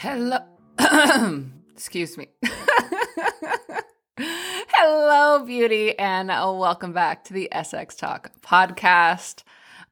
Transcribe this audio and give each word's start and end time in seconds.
Hello. 0.00 0.38
Excuse 1.72 2.16
me. 2.16 2.28
Hello, 4.16 5.44
beauty, 5.44 5.98
and 5.98 6.28
welcome 6.28 6.92
back 6.92 7.24
to 7.24 7.32
the 7.32 7.48
SX 7.52 7.96
Talk 7.96 8.30
podcast. 8.40 9.42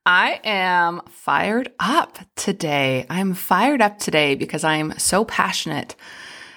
I 0.07 0.41
am 0.45 1.01
fired 1.11 1.73
up 1.81 2.21
today. 2.37 3.05
I'm 3.11 3.35
fired 3.35 3.83
up 3.83 3.99
today 3.99 4.37
because 4.37 4.63
I 4.63 4.77
am 4.77 4.97
so 4.97 5.25
passionate 5.25 5.97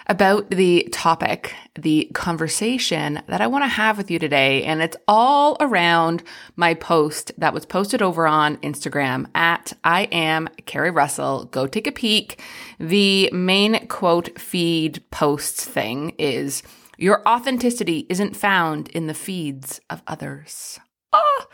about 0.10 0.50
the 0.50 0.90
topic, 0.92 1.54
the 1.76 2.10
conversation 2.16 3.22
that 3.28 3.42
I 3.42 3.48
want 3.48 3.64
to 3.64 3.70
have 3.70 3.96
with 3.96 4.10
you 4.10 4.18
today. 4.18 4.64
And 4.64 4.82
it's 4.82 4.98
all 5.08 5.56
around 5.60 6.24
my 6.56 6.74
post 6.74 7.32
that 7.38 7.54
was 7.54 7.66
posted 7.66 8.02
over 8.02 8.26
on 8.26 8.58
Instagram 8.58 9.28
at 9.36 9.72
I 9.84 10.04
am 10.06 10.50
Kari 10.66 10.90
Russell. 10.90 11.46
Go 11.46 11.68
take 11.68 11.86
a 11.86 11.92
peek. 11.92 12.42
The 12.80 13.30
main 13.32 13.88
quote 13.88 14.40
feed 14.40 15.04
posts 15.12 15.64
thing 15.64 16.16
is 16.18 16.64
your 16.98 17.22
authenticity 17.28 18.08
isn't 18.10 18.36
found 18.36 18.90
in 18.90 19.06
the 19.06 19.14
feeds 19.14 19.80
of 19.92 20.02
others. 20.08 20.80
Oh, 21.14 21.46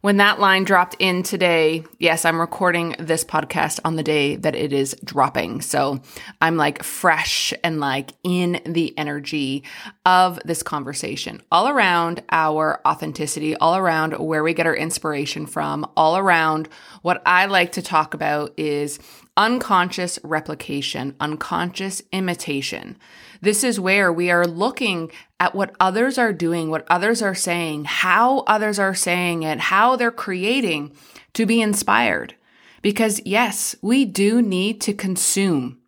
when 0.00 0.18
that 0.18 0.38
line 0.38 0.64
dropped 0.64 0.96
in 0.98 1.22
today, 1.22 1.84
yes, 1.98 2.24
I'm 2.24 2.40
recording 2.40 2.94
this 2.98 3.24
podcast 3.24 3.80
on 3.84 3.96
the 3.96 4.02
day 4.02 4.36
that 4.36 4.54
it 4.54 4.72
is 4.72 4.94
dropping. 5.04 5.60
So 5.60 6.00
I'm 6.40 6.56
like 6.56 6.82
fresh 6.82 7.52
and 7.64 7.80
like 7.80 8.12
in 8.22 8.60
the 8.64 8.96
energy 8.96 9.64
of 10.06 10.38
this 10.44 10.62
conversation 10.62 11.42
all 11.50 11.68
around 11.68 12.22
our 12.30 12.80
authenticity, 12.86 13.56
all 13.56 13.76
around 13.76 14.12
where 14.18 14.44
we 14.44 14.54
get 14.54 14.66
our 14.66 14.76
inspiration 14.76 15.46
from, 15.46 15.90
all 15.96 16.16
around 16.16 16.68
what 17.02 17.22
I 17.26 17.46
like 17.46 17.72
to 17.72 17.82
talk 17.82 18.14
about 18.14 18.52
is 18.56 18.98
unconscious 19.36 20.18
replication, 20.24 21.14
unconscious 21.20 22.02
imitation. 22.12 22.98
This 23.40 23.62
is 23.62 23.78
where 23.78 24.12
we 24.12 24.32
are 24.32 24.46
looking 24.46 25.12
at 25.38 25.54
what 25.54 25.74
others 25.78 26.18
are 26.18 26.32
doing, 26.32 26.70
what 26.70 26.84
others 26.90 27.22
are 27.22 27.36
saying, 27.36 27.84
how 27.84 28.40
others 28.40 28.80
are 28.80 28.94
saying 28.96 29.44
it, 29.44 29.60
how 29.60 29.87
they're 29.96 30.10
creating 30.10 30.92
to 31.34 31.46
be 31.46 31.60
inspired. 31.60 32.34
Because 32.82 33.20
yes, 33.24 33.74
we 33.82 34.04
do 34.04 34.40
need 34.40 34.80
to 34.82 34.94
consume 34.94 35.78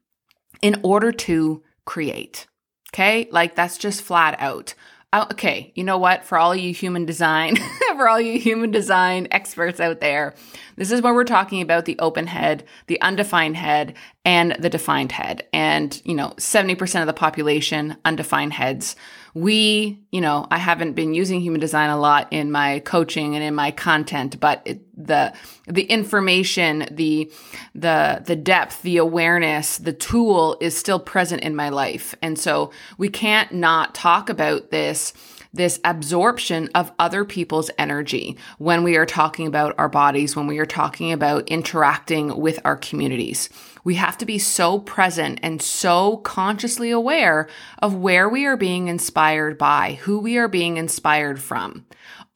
in 0.60 0.80
order 0.82 1.12
to 1.12 1.62
create. 1.84 2.46
Okay. 2.92 3.28
Like 3.30 3.54
that's 3.54 3.78
just 3.78 4.02
flat 4.02 4.36
out. 4.38 4.74
Uh, 5.12 5.26
okay. 5.32 5.72
You 5.74 5.82
know 5.82 5.98
what? 5.98 6.24
For 6.24 6.38
all 6.38 6.54
you 6.54 6.72
human 6.72 7.04
design, 7.04 7.56
for 7.96 8.08
all 8.08 8.20
you 8.20 8.38
human 8.38 8.70
design 8.70 9.26
experts 9.32 9.80
out 9.80 10.00
there, 10.00 10.34
this 10.76 10.92
is 10.92 11.02
where 11.02 11.14
we're 11.14 11.24
talking 11.24 11.62
about 11.62 11.84
the 11.84 11.98
open 11.98 12.28
head, 12.28 12.64
the 12.86 13.00
undefined 13.00 13.56
head, 13.56 13.94
and 14.24 14.52
the 14.58 14.70
defined 14.70 15.12
head. 15.12 15.48
And, 15.52 16.00
you 16.04 16.14
know, 16.14 16.34
70% 16.36 17.00
of 17.00 17.08
the 17.08 17.12
population, 17.12 17.96
undefined 18.04 18.52
heads 18.52 18.94
we, 19.34 20.00
you 20.10 20.20
know, 20.20 20.46
I 20.50 20.58
haven't 20.58 20.94
been 20.94 21.14
using 21.14 21.40
human 21.40 21.60
design 21.60 21.90
a 21.90 21.98
lot 21.98 22.28
in 22.30 22.50
my 22.50 22.80
coaching 22.80 23.34
and 23.34 23.44
in 23.44 23.54
my 23.54 23.70
content, 23.70 24.40
but 24.40 24.62
it, 24.64 24.80
the 24.96 25.32
the 25.66 25.84
information, 25.84 26.86
the 26.90 27.30
the 27.74 28.22
the 28.24 28.36
depth, 28.36 28.82
the 28.82 28.96
awareness, 28.96 29.78
the 29.78 29.92
tool 29.92 30.56
is 30.60 30.76
still 30.76 30.98
present 30.98 31.42
in 31.42 31.54
my 31.54 31.68
life. 31.68 32.14
And 32.22 32.38
so 32.38 32.72
we 32.98 33.08
can't 33.08 33.52
not 33.52 33.94
talk 33.94 34.28
about 34.28 34.70
this 34.70 35.12
this 35.52 35.80
absorption 35.84 36.68
of 36.74 36.92
other 36.98 37.24
people's 37.24 37.70
energy 37.78 38.36
when 38.58 38.82
we 38.84 38.96
are 38.96 39.06
talking 39.06 39.46
about 39.46 39.74
our 39.78 39.88
bodies, 39.88 40.36
when 40.36 40.46
we 40.46 40.58
are 40.58 40.66
talking 40.66 41.12
about 41.12 41.48
interacting 41.48 42.40
with 42.40 42.58
our 42.64 42.76
communities. 42.76 43.48
We 43.82 43.94
have 43.96 44.16
to 44.18 44.26
be 44.26 44.38
so 44.38 44.78
present 44.78 45.40
and 45.42 45.60
so 45.60 46.18
consciously 46.18 46.90
aware 46.90 47.48
of 47.82 47.94
where 47.94 48.28
we 48.28 48.46
are 48.46 48.56
being 48.56 48.88
inspired 48.88 49.58
by, 49.58 49.98
who 50.02 50.20
we 50.20 50.36
are 50.38 50.48
being 50.48 50.76
inspired 50.76 51.42
from. 51.42 51.86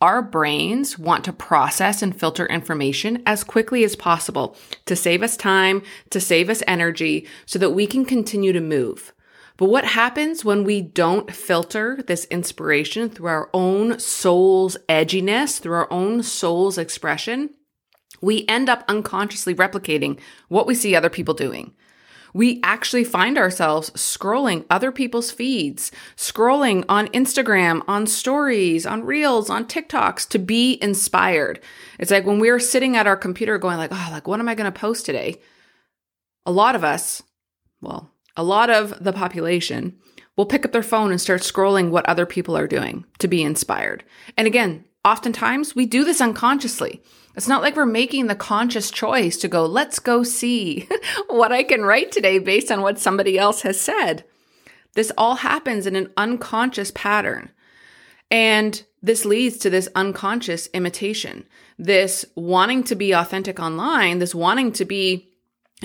Our 0.00 0.20
brains 0.20 0.98
want 0.98 1.24
to 1.24 1.32
process 1.32 2.02
and 2.02 2.18
filter 2.18 2.44
information 2.46 3.22
as 3.24 3.44
quickly 3.44 3.84
as 3.84 3.96
possible 3.96 4.54
to 4.84 4.96
save 4.96 5.22
us 5.22 5.36
time, 5.36 5.82
to 6.10 6.20
save 6.20 6.50
us 6.50 6.62
energy, 6.66 7.26
so 7.46 7.58
that 7.58 7.70
we 7.70 7.86
can 7.86 8.04
continue 8.04 8.52
to 8.52 8.60
move. 8.60 9.13
But 9.56 9.66
what 9.66 9.84
happens 9.84 10.44
when 10.44 10.64
we 10.64 10.82
don't 10.82 11.32
filter 11.32 12.02
this 12.06 12.24
inspiration 12.24 13.08
through 13.08 13.28
our 13.28 13.50
own 13.54 14.00
soul's 14.00 14.76
edginess, 14.88 15.60
through 15.60 15.74
our 15.76 15.92
own 15.92 16.24
soul's 16.24 16.76
expression? 16.76 17.50
We 18.20 18.44
end 18.48 18.68
up 18.68 18.84
unconsciously 18.88 19.54
replicating 19.54 20.18
what 20.48 20.66
we 20.66 20.74
see 20.74 20.96
other 20.96 21.10
people 21.10 21.34
doing. 21.34 21.74
We 22.32 22.58
actually 22.64 23.04
find 23.04 23.38
ourselves 23.38 23.90
scrolling 23.90 24.64
other 24.68 24.90
people's 24.90 25.30
feeds, 25.30 25.92
scrolling 26.16 26.84
on 26.88 27.06
Instagram, 27.08 27.82
on 27.86 28.08
stories, 28.08 28.84
on 28.86 29.04
reels, 29.04 29.48
on 29.48 29.66
TikToks 29.66 30.28
to 30.30 30.40
be 30.40 30.76
inspired. 30.82 31.60
It's 32.00 32.10
like 32.10 32.26
when 32.26 32.40
we're 32.40 32.58
sitting 32.58 32.96
at 32.96 33.06
our 33.06 33.16
computer 33.16 33.56
going 33.56 33.76
like, 33.76 33.92
"Oh, 33.92 34.08
like 34.10 34.26
what 34.26 34.40
am 34.40 34.48
I 34.48 34.56
going 34.56 34.70
to 34.72 34.76
post 34.76 35.06
today?" 35.06 35.40
A 36.44 36.50
lot 36.50 36.74
of 36.74 36.82
us, 36.82 37.22
well, 37.80 38.10
a 38.36 38.42
lot 38.42 38.70
of 38.70 39.02
the 39.02 39.12
population 39.12 39.96
will 40.36 40.46
pick 40.46 40.64
up 40.64 40.72
their 40.72 40.82
phone 40.82 41.10
and 41.10 41.20
start 41.20 41.42
scrolling 41.42 41.90
what 41.90 42.06
other 42.08 42.26
people 42.26 42.56
are 42.56 42.66
doing 42.66 43.04
to 43.18 43.28
be 43.28 43.42
inspired. 43.42 44.04
And 44.36 44.46
again, 44.46 44.84
oftentimes 45.04 45.74
we 45.76 45.86
do 45.86 46.04
this 46.04 46.20
unconsciously. 46.20 47.02
It's 47.36 47.48
not 47.48 47.62
like 47.62 47.76
we're 47.76 47.86
making 47.86 48.26
the 48.26 48.34
conscious 48.34 48.90
choice 48.90 49.36
to 49.38 49.48
go, 49.48 49.66
let's 49.66 49.98
go 49.98 50.22
see 50.22 50.88
what 51.28 51.52
I 51.52 51.62
can 51.62 51.82
write 51.82 52.12
today 52.12 52.38
based 52.38 52.70
on 52.70 52.80
what 52.80 52.98
somebody 52.98 53.38
else 53.38 53.62
has 53.62 53.80
said. 53.80 54.24
This 54.94 55.12
all 55.18 55.36
happens 55.36 55.86
in 55.86 55.96
an 55.96 56.10
unconscious 56.16 56.92
pattern. 56.92 57.50
And 58.30 58.82
this 59.02 59.24
leads 59.24 59.58
to 59.58 59.70
this 59.70 59.88
unconscious 59.94 60.68
imitation, 60.72 61.44
this 61.78 62.24
wanting 62.34 62.84
to 62.84 62.94
be 62.94 63.12
authentic 63.12 63.60
online, 63.60 64.18
this 64.18 64.34
wanting 64.34 64.72
to 64.72 64.84
be 64.84 65.33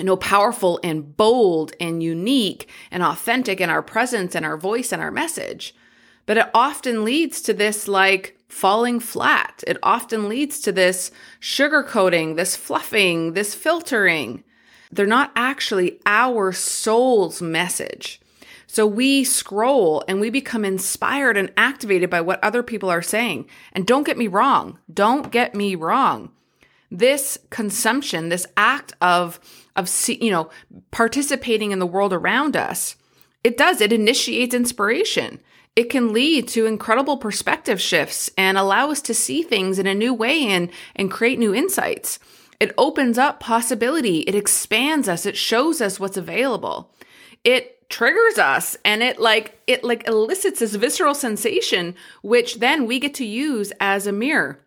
you 0.00 0.06
know, 0.06 0.16
powerful 0.16 0.80
and 0.82 1.14
bold 1.14 1.74
and 1.78 2.02
unique 2.02 2.70
and 2.90 3.02
authentic 3.02 3.60
in 3.60 3.68
our 3.68 3.82
presence 3.82 4.34
and 4.34 4.46
our 4.46 4.56
voice 4.56 4.92
and 4.92 5.02
our 5.02 5.10
message. 5.10 5.74
But 6.24 6.38
it 6.38 6.50
often 6.54 7.04
leads 7.04 7.42
to 7.42 7.52
this 7.52 7.86
like 7.86 8.38
falling 8.48 8.98
flat. 8.98 9.62
It 9.66 9.76
often 9.82 10.26
leads 10.26 10.58
to 10.60 10.72
this 10.72 11.10
sugarcoating, 11.38 12.36
this 12.36 12.56
fluffing, 12.56 13.34
this 13.34 13.54
filtering. 13.54 14.42
They're 14.90 15.06
not 15.06 15.32
actually 15.36 16.00
our 16.06 16.50
soul's 16.50 17.42
message. 17.42 18.22
So 18.66 18.86
we 18.86 19.22
scroll 19.22 20.02
and 20.08 20.18
we 20.18 20.30
become 20.30 20.64
inspired 20.64 21.36
and 21.36 21.52
activated 21.58 22.08
by 22.08 22.22
what 22.22 22.42
other 22.42 22.62
people 22.62 22.88
are 22.88 23.02
saying. 23.02 23.48
And 23.74 23.86
don't 23.86 24.06
get 24.06 24.16
me 24.16 24.28
wrong. 24.28 24.78
Don't 24.90 25.30
get 25.30 25.54
me 25.54 25.74
wrong. 25.74 26.30
This 26.90 27.38
consumption, 27.50 28.28
this 28.28 28.46
act 28.56 28.92
of 29.00 29.38
of 29.76 29.88
you 30.08 30.30
know 30.30 30.50
participating 30.90 31.70
in 31.70 31.78
the 31.78 31.86
world 31.86 32.12
around 32.12 32.56
us 32.56 32.96
it 33.42 33.56
does 33.56 33.80
it 33.80 33.92
initiates 33.92 34.54
inspiration. 34.54 35.40
It 35.76 35.84
can 35.84 36.12
lead 36.12 36.48
to 36.48 36.66
incredible 36.66 37.16
perspective 37.16 37.80
shifts 37.80 38.28
and 38.36 38.58
allow 38.58 38.90
us 38.90 39.00
to 39.02 39.14
see 39.14 39.42
things 39.42 39.78
in 39.78 39.86
a 39.86 39.94
new 39.94 40.12
way 40.12 40.46
and 40.46 40.70
and 40.94 41.10
create 41.10 41.38
new 41.38 41.54
insights. 41.54 42.18
It 42.58 42.74
opens 42.76 43.16
up 43.16 43.40
possibility. 43.40 44.18
It 44.20 44.34
expands 44.34 45.08
us. 45.08 45.24
It 45.24 45.36
shows 45.36 45.80
us 45.80 45.98
what's 45.98 46.18
available. 46.18 46.94
It 47.44 47.88
triggers 47.88 48.38
us 48.38 48.76
and 48.84 49.02
it 49.02 49.18
like 49.18 49.58
it 49.66 49.82
like 49.82 50.06
elicits 50.06 50.60
this 50.60 50.74
visceral 50.74 51.14
sensation 51.14 51.96
which 52.22 52.60
then 52.60 52.86
we 52.86 53.00
get 53.00 53.14
to 53.14 53.24
use 53.24 53.72
as 53.80 54.06
a 54.06 54.12
mirror 54.12 54.60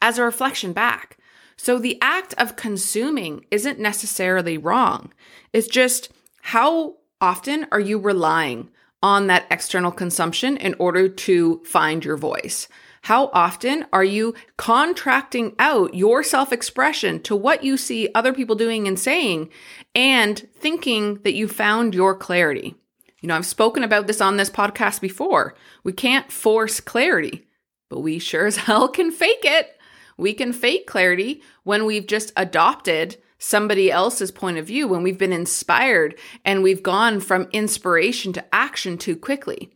as 0.00 0.16
a 0.16 0.22
reflection 0.22 0.72
back 0.72 1.18
so 1.56 1.78
the 1.78 1.98
act 2.00 2.34
of 2.38 2.56
consuming 2.56 3.44
isn't 3.50 3.78
necessarily 3.78 4.58
wrong. 4.58 5.12
It's 5.52 5.68
just 5.68 6.10
how 6.42 6.96
often 7.20 7.66
are 7.72 7.80
you 7.80 7.98
relying 7.98 8.70
on 9.02 9.26
that 9.26 9.46
external 9.50 9.92
consumption 9.92 10.56
in 10.56 10.74
order 10.78 11.08
to 11.08 11.62
find 11.64 12.04
your 12.04 12.16
voice? 12.16 12.68
How 13.02 13.28
often 13.34 13.84
are 13.92 14.02
you 14.02 14.34
contracting 14.56 15.54
out 15.58 15.92
your 15.92 16.22
self 16.22 16.52
expression 16.54 17.20
to 17.24 17.36
what 17.36 17.62
you 17.62 17.76
see 17.76 18.08
other 18.14 18.32
people 18.32 18.56
doing 18.56 18.88
and 18.88 18.98
saying 18.98 19.50
and 19.94 20.38
thinking 20.56 21.16
that 21.16 21.34
you 21.34 21.46
found 21.46 21.94
your 21.94 22.16
clarity? 22.16 22.74
You 23.20 23.28
know, 23.28 23.36
I've 23.36 23.44
spoken 23.44 23.82
about 23.82 24.06
this 24.06 24.22
on 24.22 24.38
this 24.38 24.48
podcast 24.48 25.02
before. 25.02 25.54
We 25.82 25.92
can't 25.92 26.32
force 26.32 26.80
clarity, 26.80 27.46
but 27.90 28.00
we 28.00 28.18
sure 28.18 28.46
as 28.46 28.56
hell 28.56 28.88
can 28.88 29.10
fake 29.10 29.44
it. 29.44 29.73
We 30.16 30.34
can 30.34 30.52
fake 30.52 30.86
clarity 30.86 31.42
when 31.62 31.84
we've 31.84 32.06
just 32.06 32.32
adopted 32.36 33.16
somebody 33.38 33.90
else's 33.90 34.30
point 34.30 34.58
of 34.58 34.66
view, 34.66 34.88
when 34.88 35.02
we've 35.02 35.18
been 35.18 35.32
inspired 35.32 36.16
and 36.44 36.62
we've 36.62 36.82
gone 36.82 37.20
from 37.20 37.48
inspiration 37.52 38.32
to 38.32 38.44
action 38.54 38.96
too 38.96 39.16
quickly. 39.16 39.70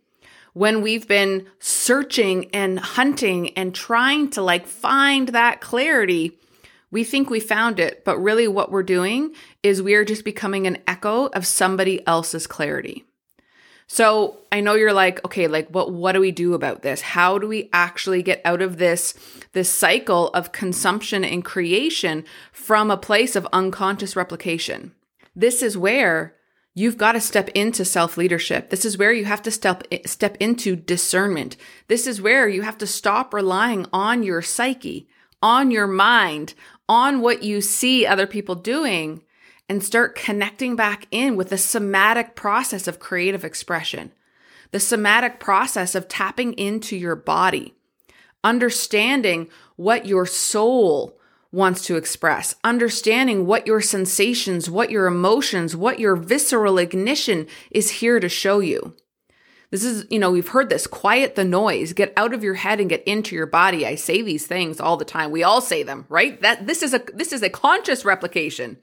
When 0.54 0.80
we've 0.80 1.06
been 1.06 1.46
searching 1.58 2.50
and 2.54 2.78
hunting 2.78 3.50
and 3.50 3.74
trying 3.74 4.30
to 4.30 4.42
like 4.42 4.66
find 4.66 5.28
that 5.28 5.60
clarity, 5.60 6.38
We 6.90 7.04
think 7.04 7.28
we 7.28 7.40
found 7.40 7.80
it, 7.80 8.04
but 8.04 8.18
really 8.18 8.48
what 8.48 8.70
we're 8.70 8.82
doing 8.82 9.34
is 9.62 9.82
we 9.82 9.94
are 9.94 10.04
just 10.04 10.24
becoming 10.24 10.66
an 10.66 10.78
echo 10.86 11.26
of 11.26 11.46
somebody 11.46 12.06
else's 12.06 12.46
clarity. 12.46 13.04
So 13.90 14.36
I 14.52 14.60
know 14.60 14.74
you're 14.74 14.92
like, 14.92 15.24
okay, 15.24 15.48
like 15.48 15.70
what 15.70 15.90
what 15.92 16.12
do 16.12 16.20
we 16.20 16.30
do 16.30 16.52
about 16.52 16.82
this? 16.82 17.00
How 17.00 17.38
do 17.38 17.48
we 17.48 17.70
actually 17.72 18.22
get 18.22 18.42
out 18.44 18.60
of 18.60 18.76
this 18.76 19.14
this 19.52 19.70
cycle 19.70 20.28
of 20.28 20.52
consumption 20.52 21.24
and 21.24 21.44
creation 21.44 22.24
from 22.52 22.90
a 22.90 22.98
place 22.98 23.34
of 23.34 23.48
unconscious 23.52 24.14
replication? 24.14 24.92
This 25.34 25.62
is 25.62 25.78
where 25.78 26.34
you've 26.74 26.98
got 26.98 27.12
to 27.12 27.20
step 27.20 27.48
into 27.54 27.84
self-leadership. 27.84 28.68
This 28.68 28.84
is 28.84 28.98
where 28.98 29.12
you 29.12 29.24
have 29.24 29.42
to 29.42 29.50
step 29.50 29.82
step 30.04 30.36
into 30.38 30.76
discernment. 30.76 31.56
This 31.88 32.06
is 32.06 32.20
where 32.20 32.46
you 32.46 32.62
have 32.62 32.78
to 32.78 32.86
stop 32.86 33.32
relying 33.32 33.86
on 33.90 34.22
your 34.22 34.42
psyche, 34.42 35.08
on 35.40 35.70
your 35.70 35.86
mind, 35.86 36.52
on 36.90 37.22
what 37.22 37.42
you 37.42 37.62
see 37.62 38.06
other 38.06 38.26
people 38.26 38.54
doing 38.54 39.22
and 39.68 39.82
start 39.82 40.14
connecting 40.14 40.76
back 40.76 41.06
in 41.10 41.36
with 41.36 41.50
the 41.50 41.58
somatic 41.58 42.34
process 42.34 42.88
of 42.88 42.98
creative 42.98 43.44
expression, 43.44 44.12
the 44.70 44.80
somatic 44.80 45.38
process 45.38 45.94
of 45.94 46.08
tapping 46.08 46.52
into 46.54 46.96
your 46.96 47.16
body, 47.16 47.74
understanding 48.42 49.48
what 49.76 50.06
your 50.06 50.26
soul 50.26 51.18
wants 51.50 51.84
to 51.86 51.96
express, 51.96 52.54
understanding 52.62 53.46
what 53.46 53.66
your 53.66 53.80
sensations, 53.80 54.68
what 54.68 54.90
your 54.90 55.06
emotions, 55.06 55.74
what 55.74 55.98
your 55.98 56.16
visceral 56.16 56.78
ignition 56.78 57.46
is 57.70 57.90
here 57.90 58.20
to 58.20 58.28
show 58.28 58.60
you. 58.60 58.94
This 59.70 59.84
is, 59.84 60.06
you 60.10 60.18
know, 60.18 60.30
we've 60.30 60.48
heard 60.48 60.70
this 60.70 60.86
quiet 60.86 61.34
the 61.34 61.44
noise, 61.44 61.92
get 61.92 62.12
out 62.16 62.32
of 62.32 62.42
your 62.42 62.54
head 62.54 62.80
and 62.80 62.88
get 62.88 63.04
into 63.04 63.36
your 63.36 63.46
body. 63.46 63.86
I 63.86 63.96
say 63.96 64.22
these 64.22 64.46
things 64.46 64.80
all 64.80 64.96
the 64.96 65.04
time. 65.04 65.30
We 65.30 65.42
all 65.42 65.60
say 65.60 65.82
them, 65.82 66.06
right? 66.08 66.40
That 66.40 66.66
this 66.66 66.82
is 66.82 66.94
a 66.94 67.02
this 67.12 67.32
is 67.32 67.42
a 67.42 67.50
conscious 67.50 68.04
replication. 68.04 68.78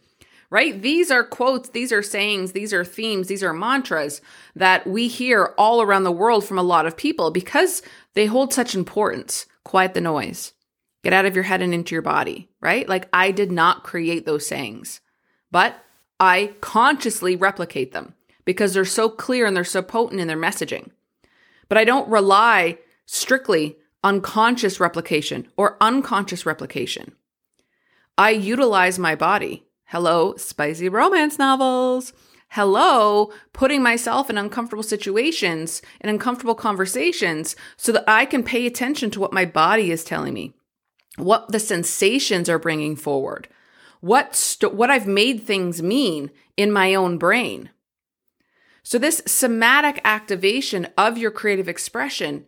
Right? 0.52 0.80
These 0.82 1.12
are 1.12 1.24
quotes, 1.24 1.70
these 1.70 1.92
are 1.92 2.04
sayings, 2.04 2.52
these 2.52 2.72
are 2.72 2.86
themes, 2.86 3.28
these 3.28 3.44
are 3.44 3.54
mantras 3.54 4.22
that 4.56 4.86
we 4.86 5.08
hear 5.08 5.54
all 5.58 5.82
around 5.82 6.04
the 6.04 6.12
world 6.12 6.46
from 6.46 6.60
a 6.60 6.64
lot 6.64 6.86
of 6.86 6.96
people 6.96 7.32
because 7.32 7.82
they 8.14 8.28
hold 8.28 8.54
such 8.54 8.76
importance. 8.76 9.48
Quiet 9.64 9.94
the 9.96 10.02
noise. 10.02 10.54
Get 11.04 11.14
out 11.14 11.26
of 11.26 11.36
your 11.36 11.44
head 11.44 11.62
and 11.62 11.74
into 11.74 11.94
your 11.94 12.02
body, 12.02 12.50
right? 12.62 12.88
Like 12.88 13.10
I 13.12 13.32
did 13.32 13.52
not 13.52 13.84
create 13.84 14.26
those 14.26 14.48
sayings, 14.48 15.02
but 15.52 15.84
I 16.20 16.54
consciously 16.62 17.36
replicate 17.36 17.92
them 17.92 18.14
because 18.46 18.74
they're 18.74 18.86
so 18.86 19.10
clear 19.10 19.46
and 19.46 19.56
they're 19.56 19.64
so 19.64 19.82
potent 19.82 20.22
in 20.22 20.28
their 20.28 20.38
messaging. 20.38 20.92
But 21.68 21.78
I 21.78 21.84
don't 21.84 22.10
rely 22.10 22.78
strictly 23.06 23.78
on 24.04 24.22
conscious 24.22 24.80
replication 24.80 25.48
or 25.58 25.78
unconscious 25.82 26.46
replication. 26.46 27.14
I 28.18 28.30
utilize 28.30 28.98
my 29.00 29.16
body. 29.16 29.66
Hello, 29.96 30.36
spicy 30.36 30.90
romance 30.90 31.40
novels. 31.40 32.12
Hello, 32.50 33.32
putting 33.54 33.82
myself 33.82 34.30
in 34.30 34.38
uncomfortable 34.38 34.84
situations 34.84 35.82
and 36.02 36.10
uncomfortable 36.10 36.54
conversations 36.54 37.56
so 37.78 37.94
that 37.94 38.04
I 38.06 38.26
can 38.26 38.44
pay 38.44 38.66
attention 38.66 39.10
to 39.12 39.22
what 39.22 39.32
my 39.32 39.46
body 39.46 39.92
is 39.92 40.04
telling 40.04 40.34
me, 40.34 40.54
what 41.16 41.50
the 41.50 41.62
sensations 41.62 42.50
are 42.50 42.60
bringing 42.60 42.98
forward, 42.98 43.48
what 44.02 44.36
st- 44.36 44.74
what 44.74 44.92
I've 44.92 45.08
made 45.08 45.44
things 45.44 45.82
mean 45.82 46.30
in 46.58 46.74
my 46.74 46.94
own 46.94 47.18
brain. 47.18 47.70
So, 48.84 48.98
this 48.98 49.22
somatic 49.26 50.02
activation 50.04 50.90
of 50.98 51.18
your 51.18 51.32
creative 51.32 51.70
expression, 51.70 52.44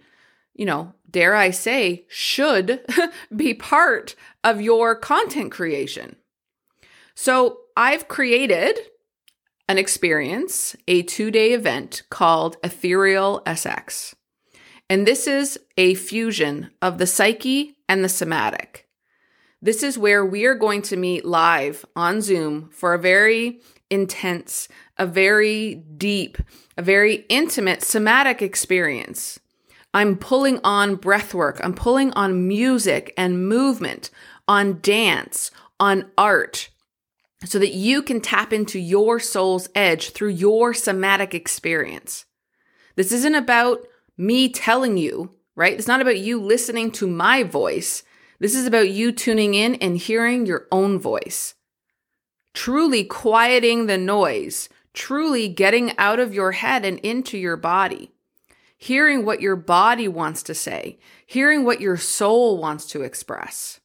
you 0.53 0.65
know, 0.65 0.95
dare 1.09 1.33
I 1.33 1.51
say, 1.51 2.07
should 2.09 2.85
be 3.33 3.53
part 3.53 4.15
of 4.43 4.59
your 4.59 4.97
content 4.97 5.53
creation. 5.53 6.16
So, 7.19 7.61
I've 7.75 8.07
created 8.07 8.77
an 9.67 9.79
experience, 9.79 10.75
a 10.87 11.01
two 11.01 11.31
day 11.31 11.53
event 11.53 12.03
called 12.11 12.57
Ethereal 12.63 13.41
SX. 13.43 14.13
And 14.87 15.07
this 15.07 15.25
is 15.25 15.59
a 15.77 15.95
fusion 15.95 16.69
of 16.79 16.99
the 16.99 17.07
psyche 17.07 17.79
and 17.89 18.03
the 18.03 18.07
somatic. 18.07 18.87
This 19.63 19.81
is 19.81 19.97
where 19.97 20.23
we 20.23 20.45
are 20.45 20.53
going 20.53 20.83
to 20.83 20.95
meet 20.95 21.25
live 21.25 21.83
on 21.95 22.21
Zoom 22.21 22.69
for 22.69 22.93
a 22.93 22.99
very 22.99 23.61
intense, 23.89 24.67
a 24.99 25.07
very 25.07 25.73
deep, 25.73 26.37
a 26.77 26.83
very 26.83 27.25
intimate 27.29 27.81
somatic 27.81 28.43
experience. 28.43 29.39
I'm 29.91 30.17
pulling 30.17 30.59
on 30.63 30.93
breath 30.97 31.33
work. 31.33 31.59
I'm 31.63 31.73
pulling 31.73 32.13
on 32.13 32.47
music 32.47 33.11
and 33.17 33.49
movement, 33.49 34.11
on 34.47 34.81
dance, 34.81 35.49
on 35.79 36.11
art, 36.15 36.69
so 37.45 37.59
that 37.59 37.73
you 37.73 38.01
can 38.01 38.19
tap 38.19 38.51
into 38.51 38.79
your 38.79 39.19
soul's 39.19 39.69
edge 39.75 40.11
through 40.11 40.29
your 40.29 40.73
somatic 40.73 41.35
experience. 41.35 42.25
This 42.95 43.11
isn't 43.11 43.35
about 43.35 43.79
me 44.17 44.49
telling 44.49 44.97
you, 44.97 45.35
right? 45.55 45.73
It's 45.73 45.87
not 45.87 46.01
about 46.01 46.17
you 46.17 46.41
listening 46.41 46.91
to 46.93 47.07
my 47.07 47.43
voice. 47.43 48.03
This 48.39 48.55
is 48.55 48.65
about 48.65 48.89
you 48.89 49.11
tuning 49.11 49.53
in 49.53 49.75
and 49.75 49.97
hearing 49.97 50.45
your 50.45 50.67
own 50.71 50.99
voice 50.99 51.53
truly 52.57 53.03
quieting 53.03 53.85
the 53.85 53.99
noise, 53.99 54.67
truly 54.91 55.47
getting 55.47 55.95
out 55.99 56.19
of 56.19 56.33
your 56.33 56.53
head 56.53 56.83
and 56.83 56.97
into 57.01 57.37
your 57.37 57.55
body, 57.55 58.11
hearing 58.75 59.23
what 59.23 59.41
your 59.41 59.55
body 59.55 60.07
wants 60.07 60.41
to 60.41 60.55
say, 60.55 60.97
hearing 61.27 61.63
what 61.63 61.79
your 61.79 61.97
soul 61.97 62.57
wants 62.57 62.87
to 62.87 63.03
express. 63.03 63.79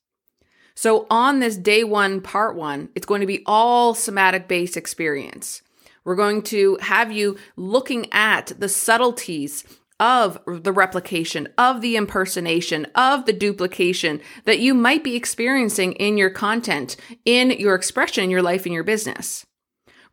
So, 0.74 1.06
on 1.10 1.40
this 1.40 1.56
day 1.56 1.84
one, 1.84 2.20
part 2.20 2.56
one, 2.56 2.88
it's 2.94 3.06
going 3.06 3.20
to 3.20 3.26
be 3.26 3.42
all 3.46 3.94
somatic 3.94 4.48
based 4.48 4.76
experience. 4.76 5.62
We're 6.04 6.16
going 6.16 6.42
to 6.42 6.78
have 6.80 7.12
you 7.12 7.36
looking 7.56 8.12
at 8.12 8.52
the 8.58 8.69
subtleties 8.69 9.64
of 10.00 10.36
the 10.46 10.72
replication, 10.72 11.48
of 11.56 11.80
the 11.80 11.96
impersonation, 11.96 12.86
of 12.96 13.24
the 13.24 13.32
duplication 13.32 14.20
that 14.44 14.58
you 14.58 14.74
might 14.74 15.04
be 15.04 15.14
experiencing 15.14 15.92
in 15.92 16.19
your 16.19 16.30
content, 16.30 16.96
in 17.25 17.52
your 17.52 17.76
expression, 17.76 18.25
in 18.25 18.30
your 18.30 18.42
life, 18.42 18.66
in 18.66 18.72
your 18.72 18.82
business. 18.82 19.46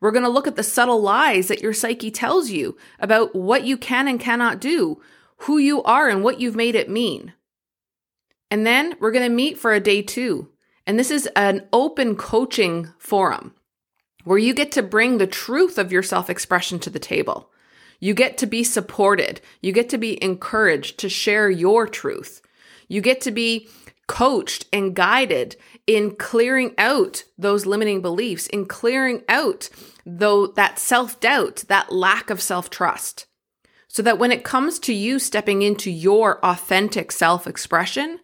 We're 0.00 0.12
going 0.12 0.24
to 0.24 0.30
look 0.30 0.46
at 0.46 0.56
the 0.56 0.62
subtle 0.62 1.00
lies 1.00 1.48
that 1.48 1.60
your 1.60 1.72
psyche 1.72 2.10
tells 2.10 2.50
you 2.50 2.76
about 3.00 3.34
what 3.34 3.64
you 3.64 3.76
can 3.76 4.06
and 4.06 4.20
cannot 4.20 4.60
do, 4.60 5.02
who 5.38 5.58
you 5.58 5.82
are, 5.82 6.08
and 6.08 6.22
what 6.22 6.40
you've 6.40 6.56
made 6.56 6.76
it 6.76 6.88
mean. 6.88 7.34
And 8.50 8.66
then 8.66 8.94
we're 9.00 9.12
going 9.12 9.28
to 9.28 9.34
meet 9.34 9.58
for 9.58 9.72
a 9.72 9.80
day 9.80 10.02
two. 10.02 10.48
And 10.86 10.98
this 10.98 11.10
is 11.10 11.28
an 11.36 11.68
open 11.72 12.16
coaching 12.16 12.88
forum 12.98 13.54
where 14.24 14.38
you 14.38 14.54
get 14.54 14.72
to 14.72 14.82
bring 14.82 15.18
the 15.18 15.26
truth 15.26 15.78
of 15.78 15.92
your 15.92 16.02
self 16.02 16.28
expression 16.28 16.78
to 16.80 16.90
the 16.90 16.98
table. 16.98 17.50
You 18.00 18.14
get 18.14 18.38
to 18.38 18.46
be 18.46 18.64
supported. 18.64 19.40
You 19.60 19.72
get 19.72 19.88
to 19.90 19.98
be 19.98 20.22
encouraged 20.22 20.98
to 20.98 21.08
share 21.08 21.50
your 21.50 21.86
truth. 21.86 22.40
You 22.88 23.00
get 23.00 23.20
to 23.22 23.30
be 23.30 23.68
coached 24.08 24.66
and 24.72 24.96
guided 24.96 25.54
in 25.86 26.16
clearing 26.16 26.74
out 26.76 27.22
those 27.38 27.66
limiting 27.66 28.02
beliefs, 28.02 28.48
in 28.48 28.66
clearing 28.66 29.22
out 29.28 29.68
though 30.04 30.48
that 30.48 30.78
self-doubt, 30.78 31.64
that 31.68 31.92
lack 31.92 32.30
of 32.30 32.40
self-trust. 32.40 33.26
So 33.86 34.02
that 34.02 34.18
when 34.18 34.32
it 34.32 34.44
comes 34.44 34.78
to 34.80 34.92
you 34.92 35.18
stepping 35.18 35.62
into 35.62 35.90
your 35.90 36.44
authentic 36.44 37.12
self-expression, 37.12 38.20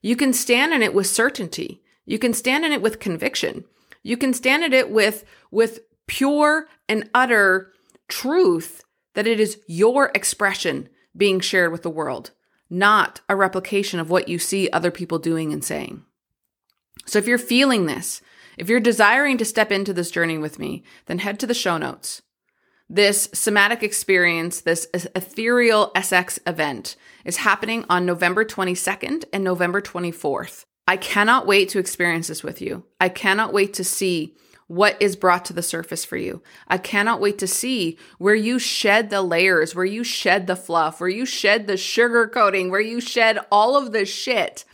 you 0.00 0.16
can 0.16 0.32
stand 0.32 0.72
in 0.72 0.82
it 0.82 0.94
with 0.94 1.06
certainty. 1.06 1.82
You 2.06 2.18
can 2.18 2.32
stand 2.32 2.64
in 2.64 2.72
it 2.72 2.82
with 2.82 3.00
conviction. 3.00 3.64
You 4.02 4.16
can 4.16 4.32
stand 4.32 4.64
in 4.64 4.72
it 4.72 4.90
with 4.90 5.24
with 5.50 5.80
pure 6.06 6.66
and 6.88 7.08
utter 7.14 7.72
truth 8.08 8.82
that 9.14 9.26
it 9.26 9.38
is 9.38 9.60
your 9.66 10.10
expression 10.14 10.88
being 11.16 11.40
shared 11.40 11.72
with 11.72 11.82
the 11.82 11.90
world, 11.90 12.30
not 12.68 13.20
a 13.28 13.36
replication 13.36 14.00
of 14.00 14.10
what 14.10 14.28
you 14.28 14.38
see 14.38 14.70
other 14.70 14.90
people 14.90 15.18
doing 15.18 15.52
and 15.52 15.64
saying. 15.64 16.04
So 17.06 17.18
if 17.18 17.26
you're 17.26 17.38
feeling 17.38 17.86
this, 17.86 18.22
if 18.56 18.68
you're 18.68 18.80
desiring 18.80 19.38
to 19.38 19.44
step 19.44 19.72
into 19.72 19.92
this 19.92 20.10
journey 20.10 20.38
with 20.38 20.58
me, 20.58 20.82
then 21.06 21.18
head 21.18 21.38
to 21.40 21.46
the 21.46 21.54
show 21.54 21.78
notes. 21.78 22.22
This 22.92 23.28
somatic 23.32 23.84
experience, 23.84 24.62
this 24.62 24.88
ethereal 24.92 25.92
SX 25.94 26.40
event 26.44 26.96
is 27.24 27.36
happening 27.36 27.84
on 27.88 28.04
November 28.04 28.44
22nd 28.44 29.26
and 29.32 29.44
November 29.44 29.80
24th. 29.80 30.64
I 30.88 30.96
cannot 30.96 31.46
wait 31.46 31.68
to 31.68 31.78
experience 31.78 32.26
this 32.26 32.42
with 32.42 32.60
you. 32.60 32.82
I 33.00 33.08
cannot 33.08 33.52
wait 33.52 33.74
to 33.74 33.84
see 33.84 34.34
what 34.66 35.00
is 35.00 35.14
brought 35.14 35.44
to 35.44 35.52
the 35.52 35.62
surface 35.62 36.04
for 36.04 36.16
you. 36.16 36.42
I 36.66 36.78
cannot 36.78 37.20
wait 37.20 37.38
to 37.38 37.46
see 37.46 37.96
where 38.18 38.34
you 38.34 38.58
shed 38.58 39.08
the 39.08 39.22
layers, 39.22 39.72
where 39.72 39.84
you 39.84 40.02
shed 40.02 40.48
the 40.48 40.56
fluff, 40.56 40.98
where 41.00 41.08
you 41.08 41.24
shed 41.24 41.68
the 41.68 41.76
sugar 41.76 42.26
coating, 42.26 42.72
where 42.72 42.80
you 42.80 43.00
shed 43.00 43.38
all 43.52 43.76
of 43.76 43.92
the 43.92 44.04
shit 44.04 44.64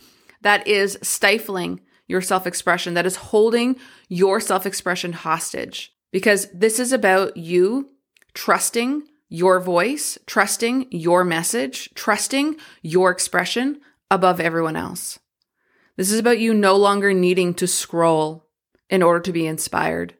that 0.41 0.65
is 0.65 0.97
stifling 1.03 1.81
your 2.07 2.21
self 2.21 2.47
expression, 2.47 2.95
that 2.95 3.05
is 3.05 3.17
holding 3.17 3.75
your 4.09 4.39
self 4.39 4.65
expression 4.65 5.13
hostage. 5.13 5.93
Because 6.11 6.47
this 6.51 6.79
is 6.79 6.91
about 6.91 7.37
you 7.37 7.91
trusting 8.37 9.01
your 9.29 9.59
voice, 9.59 10.15
trusting 10.27 10.85
your 10.91 11.23
message, 11.23 11.89
trusting 11.95 12.55
your 12.83 13.09
expression 13.09 13.81
above 14.11 14.39
everyone 14.39 14.75
else. 14.75 15.17
This 15.95 16.11
is 16.11 16.19
about 16.19 16.37
you 16.37 16.53
no 16.53 16.75
longer 16.75 17.15
needing 17.15 17.55
to 17.55 17.65
scroll 17.65 18.45
in 18.91 19.01
order 19.01 19.21
to 19.21 19.33
be 19.33 19.47
inspired. 19.47 20.13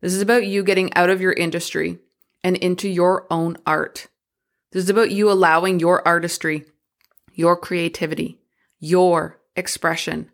This 0.00 0.14
is 0.14 0.22
about 0.22 0.46
you 0.46 0.64
getting 0.64 0.90
out 0.94 1.10
of 1.10 1.20
your 1.20 1.34
industry 1.34 1.98
and 2.42 2.56
into 2.56 2.88
your 2.88 3.26
own 3.30 3.58
art. 3.66 4.06
This 4.72 4.84
is 4.84 4.90
about 4.90 5.10
you 5.10 5.30
allowing 5.30 5.80
your 5.80 6.02
artistry, 6.08 6.64
your 7.34 7.58
creativity, 7.58 8.40
your 8.78 9.38
expression 9.54 10.30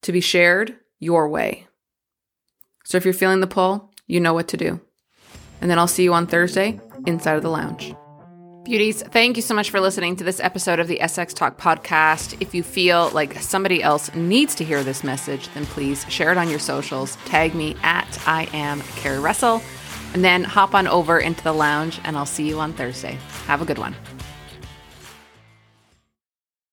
to 0.00 0.10
be 0.10 0.22
shared 0.22 0.78
your 0.98 1.28
way. 1.28 1.66
So 2.82 2.96
if 2.96 3.04
you're 3.04 3.12
feeling 3.12 3.40
the 3.40 3.46
pull, 3.46 3.92
you 4.06 4.20
know 4.20 4.32
what 4.32 4.48
to 4.48 4.56
do. 4.56 4.80
And 5.64 5.70
then 5.70 5.78
I'll 5.78 5.88
see 5.88 6.04
you 6.04 6.12
on 6.12 6.26
Thursday 6.26 6.78
inside 7.06 7.36
of 7.36 7.42
the 7.42 7.48
lounge. 7.48 7.94
Beauties, 8.64 9.02
thank 9.02 9.36
you 9.36 9.42
so 9.42 9.54
much 9.54 9.70
for 9.70 9.80
listening 9.80 10.14
to 10.16 10.22
this 10.22 10.38
episode 10.38 10.78
of 10.78 10.88
the 10.88 10.98
SX 10.98 11.32
Talk 11.32 11.58
podcast. 11.58 12.36
If 12.38 12.54
you 12.54 12.62
feel 12.62 13.08
like 13.14 13.40
somebody 13.40 13.82
else 13.82 14.14
needs 14.14 14.54
to 14.56 14.64
hear 14.64 14.84
this 14.84 15.02
message, 15.02 15.48
then 15.54 15.64
please 15.64 16.04
share 16.10 16.30
it 16.32 16.36
on 16.36 16.50
your 16.50 16.58
socials. 16.58 17.16
Tag 17.24 17.54
me 17.54 17.76
at 17.82 18.20
I 18.26 18.46
am 18.52 18.82
Kari 18.96 19.20
Russell, 19.20 19.62
and 20.12 20.22
then 20.22 20.44
hop 20.44 20.74
on 20.74 20.86
over 20.86 21.18
into 21.18 21.42
the 21.42 21.54
lounge, 21.54 21.98
and 22.04 22.14
I'll 22.14 22.26
see 22.26 22.46
you 22.46 22.60
on 22.60 22.74
Thursday. 22.74 23.18
Have 23.46 23.62
a 23.62 23.64
good 23.64 23.78
one. 23.78 23.96